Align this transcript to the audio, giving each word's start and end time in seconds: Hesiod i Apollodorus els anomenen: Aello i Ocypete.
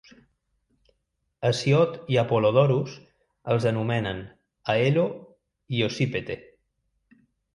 Hesiod 1.49 1.99
i 2.13 2.17
Apollodorus 2.21 2.95
els 3.55 3.67
anomenen: 3.73 4.23
Aello 4.75 5.03
i 5.79 5.83
Ocypete. 5.89 6.39